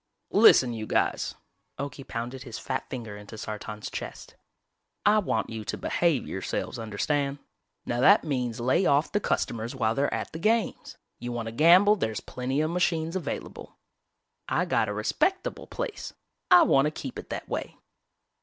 [0.33, 1.35] "Listen, you guys,"
[1.77, 4.33] Okie pounded his fat finger into Sartan's chest.
[5.05, 7.37] "I want you to behave yourselves, understand?
[7.85, 10.97] Now that means lay off the customers while they're at the games.
[11.19, 13.77] You wanna gamble there is plenty of machines available.
[14.49, 16.13] I got a respectable place,
[16.49, 17.77] I wanna keep it that way!"